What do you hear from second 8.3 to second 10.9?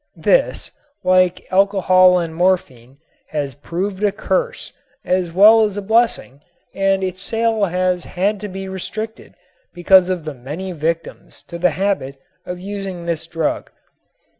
to be restricted because of the many